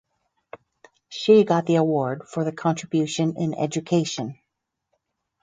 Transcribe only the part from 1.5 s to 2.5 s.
the award for